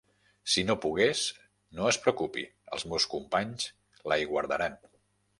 [0.51, 1.19] Si no pogués,
[1.79, 2.45] no es preocupi,
[2.77, 3.67] els meus companys
[4.13, 4.79] la hi guardaran.